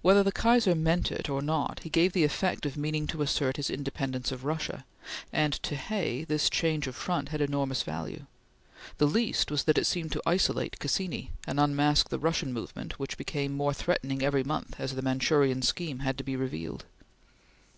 [0.00, 3.58] Whether the Kaiser meant it or not, he gave the effect of meaning to assert
[3.58, 4.86] his independence of Russia,
[5.34, 8.24] and to Hay this change of front had enormous value.
[8.96, 13.18] The least was that it seemed to isolate Cassini, and unmask the Russian movement which
[13.18, 16.86] became more threatening every month as the Manchurian scheme had to be revealed.